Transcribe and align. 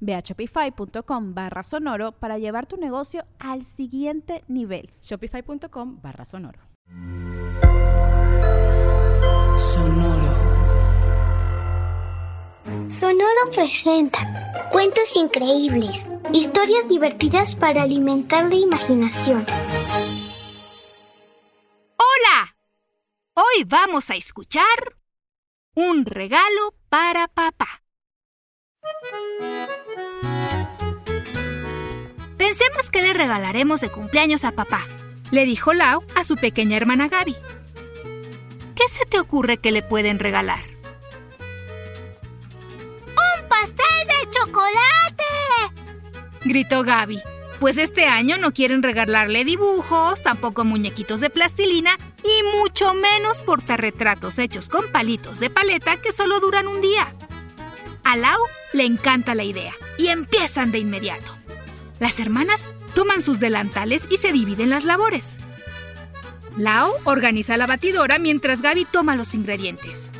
Ve 0.00 0.14
a 0.14 0.20
shopify.com 0.20 1.34
barra 1.34 1.62
sonoro 1.62 2.12
para 2.12 2.38
llevar 2.38 2.66
tu 2.66 2.76
negocio 2.76 3.24
al 3.38 3.64
siguiente 3.64 4.44
nivel. 4.48 4.90
Shopify.com 5.02 6.00
barra 6.00 6.24
sonoro. 6.24 6.60
Sonoro. 9.56 10.48
Sonoro 12.88 13.50
presenta 13.54 14.20
cuentos 14.70 15.16
increíbles, 15.16 16.08
historias 16.32 16.88
divertidas 16.88 17.54
para 17.54 17.82
alimentar 17.82 18.44
la 18.48 18.56
imaginación. 18.56 19.46
¡Hola! 21.96 22.54
Hoy 23.34 23.64
vamos 23.66 24.10
a 24.10 24.16
escuchar 24.16 24.64
un 25.74 26.04
regalo 26.04 26.74
para 26.88 27.28
papá. 27.28 27.82
Pensemos 32.36 32.90
que 32.90 33.02
le 33.02 33.12
regalaremos 33.12 33.80
de 33.80 33.90
cumpleaños 33.90 34.44
a 34.44 34.52
papá, 34.52 34.86
le 35.30 35.44
dijo 35.44 35.74
Lau 35.74 36.02
a 36.14 36.24
su 36.24 36.36
pequeña 36.36 36.76
hermana 36.76 37.08
Gaby. 37.08 37.36
¿Qué 38.74 38.88
se 38.88 39.04
te 39.06 39.18
ocurre 39.18 39.58
que 39.58 39.72
le 39.72 39.82
pueden 39.82 40.18
regalar? 40.18 40.62
¡Un 43.08 43.48
pastel 43.48 44.06
de 44.06 44.30
chocolate! 44.30 45.24
gritó 46.44 46.84
Gaby. 46.84 47.20
Pues 47.60 47.76
este 47.76 48.06
año 48.06 48.38
no 48.38 48.52
quieren 48.52 48.84
regalarle 48.84 49.44
dibujos, 49.44 50.22
tampoco 50.22 50.64
muñequitos 50.64 51.20
de 51.20 51.28
plastilina 51.28 51.98
y 52.22 52.56
mucho 52.56 52.94
menos 52.94 53.40
portarretratos 53.40 54.38
hechos 54.38 54.68
con 54.68 54.88
palitos 54.92 55.40
de 55.40 55.50
paleta 55.50 56.00
que 56.00 56.12
solo 56.12 56.38
duran 56.38 56.68
un 56.68 56.80
día. 56.80 57.12
A 58.08 58.16
Lau 58.16 58.40
le 58.72 58.86
encanta 58.86 59.34
la 59.34 59.44
idea 59.44 59.74
y 59.98 60.06
empiezan 60.06 60.72
de 60.72 60.78
inmediato. 60.78 61.36
Las 62.00 62.18
hermanas 62.20 62.62
toman 62.94 63.20
sus 63.20 63.38
delantales 63.38 64.08
y 64.10 64.16
se 64.16 64.32
dividen 64.32 64.70
las 64.70 64.84
labores. 64.84 65.36
Lau 66.56 66.90
organiza 67.04 67.58
la 67.58 67.66
batidora 67.66 68.18
mientras 68.18 68.62
Gaby 68.62 68.86
toma 68.86 69.14
los 69.14 69.34
ingredientes. 69.34 70.10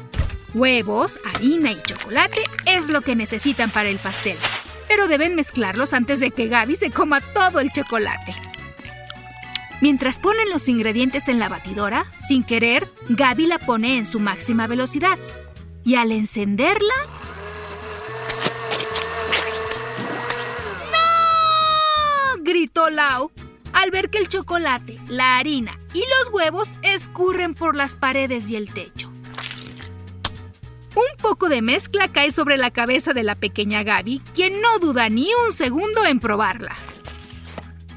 Huevos, 0.52 1.18
harina 1.24 1.72
y 1.72 1.80
chocolate 1.80 2.42
es 2.66 2.92
lo 2.92 3.00
que 3.00 3.16
necesitan 3.16 3.70
para 3.70 3.88
el 3.88 3.96
pastel, 3.96 4.36
pero 4.86 5.08
deben 5.08 5.34
mezclarlos 5.34 5.94
antes 5.94 6.20
de 6.20 6.30
que 6.30 6.48
Gaby 6.48 6.76
se 6.76 6.90
coma 6.90 7.22
todo 7.22 7.58
el 7.58 7.72
chocolate. 7.72 8.34
Mientras 9.80 10.18
ponen 10.18 10.50
los 10.50 10.68
ingredientes 10.68 11.26
en 11.28 11.38
la 11.38 11.48
batidora, 11.48 12.04
sin 12.20 12.42
querer, 12.42 12.86
Gaby 13.08 13.46
la 13.46 13.58
pone 13.58 13.96
en 13.96 14.04
su 14.04 14.20
máxima 14.20 14.66
velocidad. 14.66 15.18
Y 15.84 15.94
al 15.94 16.12
encenderla, 16.12 16.92
gritó 22.78 22.90
Lau 22.90 23.30
al 23.72 23.90
ver 23.90 24.08
que 24.08 24.18
el 24.18 24.28
chocolate, 24.28 24.96
la 25.08 25.38
harina 25.38 25.78
y 25.92 26.00
los 26.00 26.32
huevos 26.32 26.70
escurren 26.82 27.54
por 27.54 27.76
las 27.76 27.94
paredes 27.94 28.50
y 28.50 28.56
el 28.56 28.72
techo. 28.72 29.10
Un 30.94 31.16
poco 31.20 31.48
de 31.48 31.60
mezcla 31.60 32.08
cae 32.08 32.30
sobre 32.30 32.56
la 32.56 32.70
cabeza 32.70 33.12
de 33.12 33.22
la 33.22 33.34
pequeña 33.34 33.82
Gaby, 33.82 34.20
quien 34.34 34.60
no 34.60 34.78
duda 34.78 35.08
ni 35.08 35.28
un 35.46 35.52
segundo 35.52 36.04
en 36.06 36.18
probarla. 36.18 36.74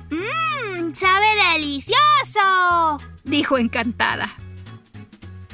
¡Mmm! 0.10 0.94
¡Sabe 0.94 1.28
delicioso! 1.54 3.00
dijo 3.24 3.58
encantada. 3.58 4.30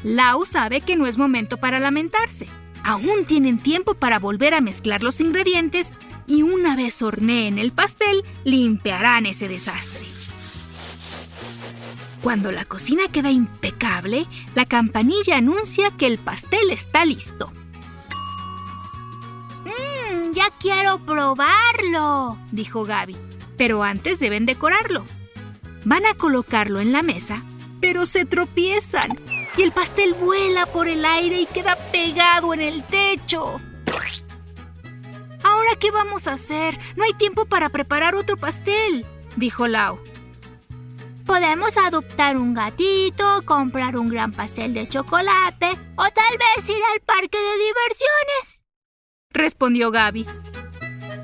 Lau 0.03 0.45
sabe 0.45 0.81
que 0.81 0.95
no 0.95 1.05
es 1.05 1.17
momento 1.17 1.57
para 1.57 1.79
lamentarse. 1.79 2.47
Aún 2.83 3.25
tienen 3.25 3.59
tiempo 3.59 3.93
para 3.93 4.19
volver 4.19 4.53
a 4.53 4.61
mezclar 4.61 5.03
los 5.03 5.21
ingredientes 5.21 5.91
y 6.27 6.43
una 6.43 6.75
vez 6.75 7.01
horneen 7.01 7.57
el 7.57 7.71
pastel, 7.71 8.23
limpiarán 8.43 9.25
ese 9.25 9.47
desastre. 9.47 10.05
Cuando 12.21 12.51
la 12.51 12.65
cocina 12.65 13.03
queda 13.11 13.31
impecable, 13.31 14.25
la 14.53 14.65
campanilla 14.65 15.37
anuncia 15.37 15.91
que 15.91 16.07
el 16.07 16.17
pastel 16.17 16.71
está 16.71 17.05
listo. 17.05 17.51
¡Mmm! 19.63 20.33
¡Ya 20.33 20.49
quiero 20.59 20.99
probarlo! 20.99 22.37
dijo 22.51 22.83
Gaby. 22.83 23.15
Pero 23.57 23.83
antes 23.83 24.19
deben 24.19 24.45
decorarlo. 24.45 25.05
Van 25.85 26.05
a 26.05 26.13
colocarlo 26.15 26.79
en 26.79 26.91
la 26.91 27.01
mesa, 27.01 27.43
pero 27.79 28.05
se 28.05 28.25
tropiezan 28.25 29.17
y 29.57 29.63
el 29.63 29.71
pastel 29.71 30.13
vuela 30.13 30.65
por 30.67 30.87
el 30.87 31.03
aire 31.05 31.41
y 31.41 31.45
queda 31.45 31.75
pegado 31.91 32.53
en 32.53 32.61
el 32.61 32.83
techo. 32.83 33.59
¿Ahora 35.67 35.79
qué 35.79 35.91
vamos 35.91 36.27
a 36.29 36.33
hacer? 36.33 36.77
No 36.95 37.03
hay 37.03 37.13
tiempo 37.13 37.45
para 37.45 37.67
preparar 37.67 38.15
otro 38.15 38.37
pastel, 38.37 39.05
dijo 39.35 39.67
Lau. 39.67 39.99
Podemos 41.25 41.75
adoptar 41.75 42.37
un 42.37 42.53
gatito, 42.53 43.41
comprar 43.43 43.97
un 43.97 44.07
gran 44.07 44.31
pastel 44.31 44.73
de 44.73 44.87
chocolate 44.87 45.71
o 45.97 46.03
tal 46.03 46.37
vez 46.37 46.69
ir 46.69 46.81
al 46.93 47.01
parque 47.01 47.37
de 47.37 47.65
diversiones, 47.65 48.63
respondió 49.31 49.91
Gaby. 49.91 50.25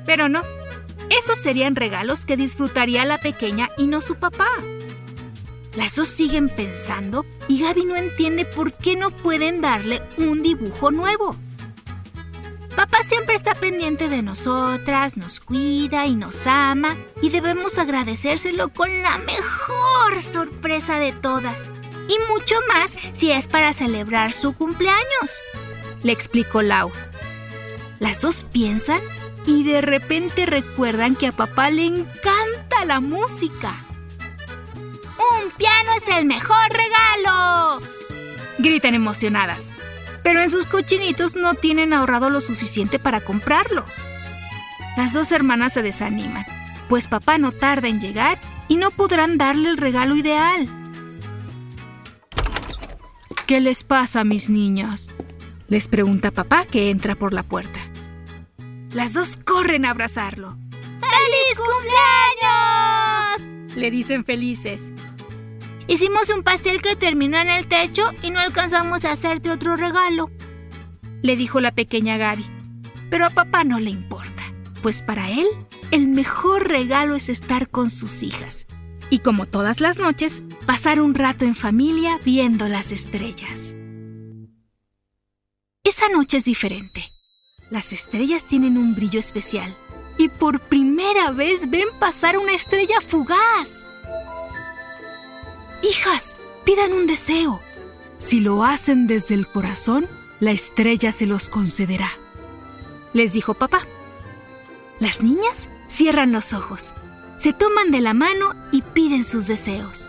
Pero 0.04 0.28
no, 0.28 0.42
esos 1.08 1.38
serían 1.38 1.74
regalos 1.74 2.26
que 2.26 2.36
disfrutaría 2.36 3.06
la 3.06 3.16
pequeña 3.16 3.70
y 3.78 3.86
no 3.86 4.02
su 4.02 4.16
papá. 4.16 4.50
Las 5.74 5.96
dos 5.96 6.08
siguen 6.08 6.50
pensando 6.50 7.24
y 7.48 7.62
Gaby 7.62 7.86
no 7.86 7.96
entiende 7.96 8.44
por 8.44 8.74
qué 8.74 8.94
no 8.94 9.10
pueden 9.10 9.62
darle 9.62 10.02
un 10.18 10.42
dibujo 10.42 10.90
nuevo. 10.90 11.34
Siempre 13.06 13.34
está 13.34 13.54
pendiente 13.54 14.08
de 14.08 14.22
nosotras, 14.22 15.18
nos 15.18 15.38
cuida 15.38 16.06
y 16.06 16.14
nos 16.14 16.46
ama 16.46 16.96
y 17.20 17.28
debemos 17.28 17.78
agradecérselo 17.78 18.70
con 18.70 19.02
la 19.02 19.18
mejor 19.18 20.22
sorpresa 20.22 20.98
de 20.98 21.12
todas. 21.12 21.68
Y 22.08 22.16
mucho 22.32 22.54
más 22.66 22.96
si 23.12 23.30
es 23.30 23.46
para 23.46 23.74
celebrar 23.74 24.32
su 24.32 24.54
cumpleaños, 24.54 25.30
le 26.02 26.12
explicó 26.12 26.62
Lau. 26.62 26.90
Las 28.00 28.22
dos 28.22 28.46
piensan 28.50 29.00
y 29.46 29.64
de 29.64 29.82
repente 29.82 30.46
recuerdan 30.46 31.14
que 31.14 31.26
a 31.26 31.32
papá 31.32 31.70
le 31.70 31.84
encanta 31.84 32.86
la 32.86 33.00
música. 33.00 33.74
¡Un 35.18 35.50
piano 35.50 35.90
es 35.94 36.08
el 36.08 36.24
mejor 36.24 36.70
regalo! 36.70 37.80
Gritan 38.58 38.94
emocionadas 38.94 39.73
pero 40.24 40.40
en 40.40 40.50
sus 40.50 40.66
cochinitos 40.66 41.36
no 41.36 41.54
tienen 41.54 41.92
ahorrado 41.92 42.30
lo 42.30 42.40
suficiente 42.40 42.98
para 42.98 43.20
comprarlo. 43.20 43.84
Las 44.96 45.12
dos 45.12 45.30
hermanas 45.30 45.74
se 45.74 45.82
desaniman, 45.82 46.44
pues 46.88 47.06
papá 47.06 47.38
no 47.38 47.52
tarda 47.52 47.86
en 47.88 48.00
llegar 48.00 48.38
y 48.66 48.74
no 48.76 48.90
podrán 48.90 49.38
darle 49.38 49.68
el 49.68 49.76
regalo 49.76 50.16
ideal. 50.16 50.66
¿Qué 53.46 53.60
les 53.60 53.84
pasa, 53.84 54.24
mis 54.24 54.48
niñas? 54.48 55.12
Les 55.68 55.88
pregunta 55.88 56.30
papá 56.30 56.64
que 56.64 56.88
entra 56.90 57.14
por 57.14 57.34
la 57.34 57.42
puerta. 57.42 57.80
Las 58.92 59.12
dos 59.12 59.38
corren 59.44 59.84
a 59.84 59.90
abrazarlo. 59.90 60.56
¡Feliz 61.00 61.58
cumpleaños! 61.58 63.76
Le 63.76 63.90
dicen 63.90 64.24
felices. 64.24 64.80
Hicimos 65.86 66.30
un 66.30 66.42
pastel 66.42 66.80
que 66.80 66.96
terminó 66.96 67.38
en 67.38 67.50
el 67.50 67.66
techo 67.66 68.10
y 68.22 68.30
no 68.30 68.40
alcanzamos 68.40 69.04
a 69.04 69.12
hacerte 69.12 69.50
otro 69.50 69.76
regalo, 69.76 70.30
le 71.22 71.36
dijo 71.36 71.60
la 71.60 71.72
pequeña 71.72 72.16
Gaby. 72.16 72.44
Pero 73.10 73.26
a 73.26 73.30
papá 73.30 73.64
no 73.64 73.78
le 73.78 73.90
importa, 73.90 74.42
pues 74.82 75.02
para 75.02 75.30
él 75.30 75.46
el 75.90 76.08
mejor 76.08 76.68
regalo 76.68 77.14
es 77.14 77.28
estar 77.28 77.68
con 77.68 77.90
sus 77.90 78.22
hijas. 78.22 78.66
y 79.10 79.18
como 79.20 79.46
todas 79.46 79.80
las 79.80 79.98
noches, 79.98 80.42
pasar 80.66 81.00
un 81.00 81.14
rato 81.14 81.44
en 81.44 81.54
familia 81.54 82.18
viendo 82.24 82.66
las 82.68 82.90
estrellas. 82.90 83.76
Esa 85.84 86.08
noche 86.08 86.38
es 86.38 86.44
diferente. 86.44 87.04
Las 87.70 87.92
estrellas 87.92 88.44
tienen 88.44 88.76
un 88.78 88.94
brillo 88.94 89.20
especial 89.20 89.72
y 90.18 90.28
por 90.28 90.58
primera 90.58 91.30
vez 91.30 91.70
ven 91.70 91.86
pasar 92.00 92.38
una 92.38 92.54
estrella 92.54 93.00
fugaz. 93.06 93.84
Hijas, 95.84 96.34
pidan 96.64 96.94
un 96.94 97.06
deseo. 97.06 97.60
Si 98.16 98.40
lo 98.40 98.64
hacen 98.64 99.06
desde 99.06 99.34
el 99.34 99.46
corazón, 99.46 100.08
la 100.40 100.50
estrella 100.50 101.12
se 101.12 101.26
los 101.26 101.50
concederá. 101.50 102.10
Les 103.12 103.34
dijo 103.34 103.52
papá. 103.52 103.82
Las 104.98 105.20
niñas 105.20 105.68
cierran 105.88 106.32
los 106.32 106.54
ojos, 106.54 106.94
se 107.36 107.52
toman 107.52 107.90
de 107.90 108.00
la 108.00 108.14
mano 108.14 108.54
y 108.72 108.80
piden 108.80 109.24
sus 109.24 109.46
deseos. 109.46 110.08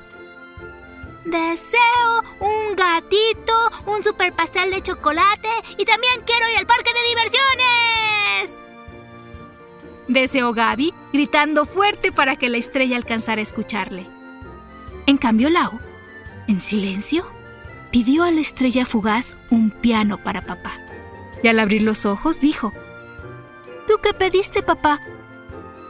Deseo 1.25 2.23
un 2.39 2.75
gatito, 2.77 3.53
un 3.85 4.01
super 4.01 4.31
pastel 4.31 4.71
de 4.71 4.81
chocolate 4.81 5.49
y 5.77 5.83
también 5.83 6.21
quiero 6.25 6.49
ir 6.53 6.57
al 6.57 6.67
parque 6.67 6.91
de 6.93 7.09
diversiones. 7.09 8.59
Deseó 10.07 10.53
Gaby, 10.53 10.93
gritando 11.11 11.65
fuerte 11.65 12.13
para 12.13 12.37
que 12.37 12.47
la 12.47 12.57
estrella 12.57 12.95
alcanzara 12.95 13.41
a 13.41 13.43
escucharle. 13.43 14.14
En 15.07 15.17
cambio, 15.17 15.49
Lau, 15.49 15.79
en 16.47 16.59
silencio, 16.61 17.25
pidió 17.91 18.23
a 18.23 18.31
la 18.31 18.41
estrella 18.41 18.85
fugaz 18.85 19.37
un 19.51 19.69
piano 19.69 20.17
para 20.17 20.41
papá. 20.41 20.73
Y 21.43 21.47
al 21.47 21.59
abrir 21.59 21.83
los 21.83 22.05
ojos 22.05 22.41
dijo, 22.41 22.73
¿Tú 23.87 23.93
qué 24.01 24.13
pediste, 24.13 24.63
papá? 24.63 24.99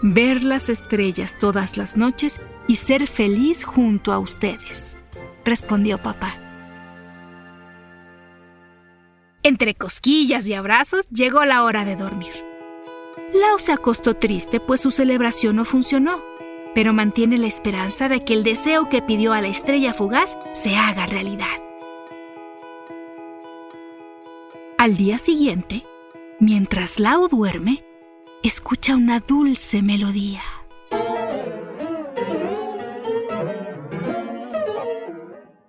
Ver 0.01 0.43
las 0.43 0.69
estrellas 0.69 1.37
todas 1.39 1.77
las 1.77 1.95
noches 1.95 2.41
y 2.67 2.75
ser 2.75 3.07
feliz 3.07 3.63
junto 3.63 4.11
a 4.11 4.19
ustedes, 4.19 4.97
respondió 5.45 5.97
papá. 5.97 6.35
Entre 9.43 9.75
cosquillas 9.75 10.45
y 10.47 10.53
abrazos 10.53 11.07
llegó 11.09 11.45
la 11.45 11.63
hora 11.63 11.85
de 11.85 11.95
dormir. 11.95 12.33
Lau 13.33 13.59
se 13.59 13.71
acostó 13.71 14.15
triste 14.15 14.59
pues 14.59 14.81
su 14.81 14.91
celebración 14.91 15.55
no 15.55 15.65
funcionó, 15.65 16.21
pero 16.75 16.93
mantiene 16.93 17.37
la 17.37 17.47
esperanza 17.47 18.09
de 18.09 18.25
que 18.25 18.33
el 18.33 18.43
deseo 18.43 18.89
que 18.89 19.01
pidió 19.01 19.31
a 19.31 19.39
la 19.39 19.47
estrella 19.47 19.93
fugaz 19.93 20.37
se 20.53 20.75
haga 20.75 21.07
realidad. 21.07 21.57
Al 24.77 24.97
día 24.97 25.17
siguiente, 25.17 25.85
mientras 26.39 26.99
Lau 26.99 27.29
duerme, 27.29 27.83
escucha 28.43 28.95
una 28.95 29.21
dulce 29.21 29.81
melodía. 29.81 30.43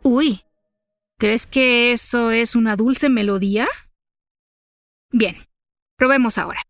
Uy, 0.02 0.43
¿crees 1.19 1.47
que 1.47 1.93
eso 1.93 2.32
es 2.32 2.56
una 2.56 2.75
dulce 2.75 3.09
melodía? 3.09 3.69
Bien, 5.12 5.37
probemos 5.97 6.37
ahora. 6.37 6.62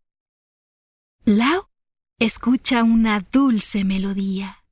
Lau 1.25 1.66
escucha 2.19 2.83
una 2.83 3.19
dulce 3.31 3.83
melodía. 3.83 4.63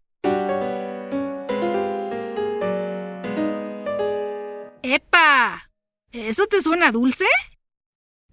¡Epa! 4.81 5.69
¿Eso 6.11 6.47
te 6.47 6.61
suena 6.61 6.91
dulce? 6.91 7.25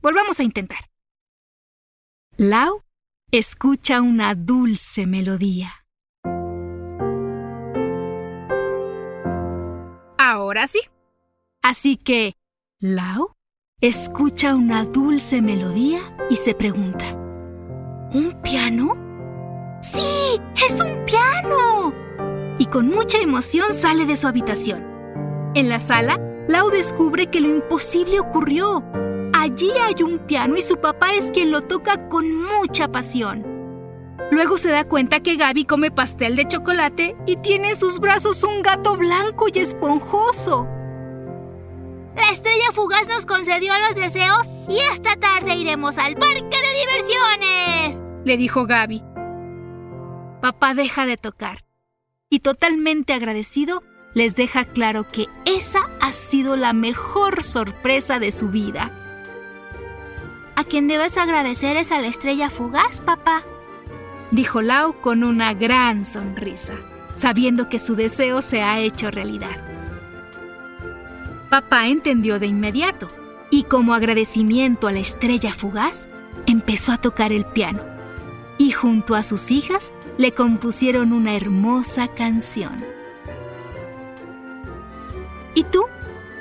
Volvamos 0.01 0.41
a 0.41 0.45
intentar. 0.45 0.91
Lau 2.39 2.85
escucha 3.31 4.01
una 4.01 4.35
dulce 4.35 5.07
melodía. 5.07 5.85
Ahora 10.17 10.67
sí. 10.69 10.81
Así 11.63 11.97
que, 11.99 12.35
Lau 12.81 13.35
escucha 13.83 14.55
una 14.55 14.85
dulce 14.85 15.43
melodía 15.43 16.17
y 16.31 16.37
se 16.37 16.55
pregunta, 16.55 17.22
¿un 18.15 18.33
piano? 18.43 18.97
¡Sí! 19.81 20.41
¡Es 20.67 20.81
un 20.81 21.05
piano! 21.05 21.93
Y 22.59 22.67
con 22.67 22.89
mucha 22.89 23.19
emoción 23.19 23.75
sale 23.75 24.07
de 24.07 24.17
su 24.17 24.27
habitación. 24.29 24.85
En 25.55 25.69
la 25.69 25.81
sala, 25.81 26.21
Lau 26.49 26.71
descubre 26.71 27.29
que 27.29 27.41
lo 27.41 27.49
imposible 27.49 28.21
ocurrió. 28.21 28.85
Allí 29.33 29.71
hay 29.71 30.03
un 30.03 30.19
piano 30.21 30.57
y 30.57 30.63
su 30.63 30.77
papá 30.77 31.15
es 31.15 31.31
quien 31.33 31.51
lo 31.51 31.63
toca 31.63 32.09
con 32.09 32.27
mucha 32.45 32.89
pasión. 32.89 33.45
Luego 34.31 34.59
se 34.59 34.71
da 34.71 34.85
cuenta 34.85 35.21
que 35.21 35.37
Gaby 35.37 35.65
come 35.65 35.91
pastel 35.91 36.37
de 36.37 36.47
chocolate 36.47 37.17
y 37.27 37.37
tiene 37.37 37.71
en 37.71 37.77
sus 37.77 37.99
brazos 37.99 38.43
un 38.45 38.63
gato 38.63 38.97
blanco 38.97 39.47
y 39.53 39.59
esponjoso. 39.59 40.67
La 42.17 42.31
estrella 42.31 42.73
fugaz 42.73 43.09
nos 43.09 43.27
concedió 43.27 43.73
los 43.87 43.97
deseos 43.97 44.49
y 44.69 44.79
esta 44.93 45.17
tarde 45.17 45.55
iremos 45.55 45.99
al 45.99 46.17
parque 46.17 46.41
de 46.43 46.81
diversiones, 46.81 48.03
le 48.25 48.37
dijo 48.37 48.67
Gaby. 48.67 49.03
Papá 50.41 50.75
deja 50.75 51.07
de 51.07 51.17
tocar 51.17 51.65
y 52.29 52.41
totalmente 52.41 53.13
agradecido 53.13 53.83
les 54.15 54.37
deja 54.37 54.65
claro 54.65 55.11
que 55.11 55.29
esa 55.45 55.89
ha 56.01 56.13
sido 56.13 56.57
la 56.57 56.73
mejor 56.73 57.45
sorpresa 57.45 58.19
de 58.19 58.33
su 58.33 58.49
vida. 58.49 58.91
A 60.55 60.65
quien 60.65 60.87
debes 60.87 61.17
agradecer 61.17 61.77
es 61.77 61.93
a 61.93 62.01
la 62.01 62.09
estrella 62.09 62.51
fugaz, 62.51 63.01
papá, 63.01 63.43
dijo 64.31 64.61
Lau 64.61 65.01
con 65.01 65.25
una 65.25 65.55
gran 65.55 66.05
sonrisa, 66.05 66.75
sabiendo 67.17 67.69
que 67.71 67.79
su 67.79 67.97
deseo 67.97 68.43
se 68.43 68.63
ha 68.63 68.81
hecho 68.81 69.11
realidad. 69.11 69.72
Papá 71.53 71.87
entendió 71.89 72.39
de 72.39 72.47
inmediato 72.47 73.11
y 73.51 73.65
como 73.65 73.93
agradecimiento 73.93 74.89
a 74.89 74.93
la 74.93 75.01
estrella 75.01 75.53
fugaz, 75.53 76.09
empezó 76.47 76.93
a 76.93 76.97
tocar 76.97 77.31
el 77.31 77.45
piano 77.45 77.83
y 78.57 78.71
junto 78.71 79.15
a 79.15 79.23
sus 79.23 79.51
hijas 79.51 79.93
le 80.17 80.33
compusieron 80.33 81.13
una 81.13 81.37
hermosa 81.37 82.09
canción. 82.09 82.83
¿Y 85.53 85.65
tú? 85.65 85.85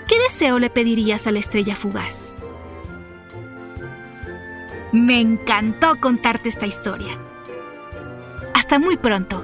¿Qué 0.08 0.18
deseo 0.30 0.60
le 0.60 0.70
pedirías 0.70 1.28
a 1.28 1.34
la 1.34 1.40
estrella 1.40 1.76
fugaz? 1.76 2.34
Me 4.94 5.20
encantó 5.20 6.00
contarte 6.00 6.48
esta 6.48 6.68
historia. 6.68 7.18
Hasta 8.54 8.80
muy 8.80 8.96
pronto. 8.96 9.44